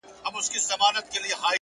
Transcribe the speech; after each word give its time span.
لكه 0.33 0.59
ژړا 1.29 1.39
ـ 1.39 1.43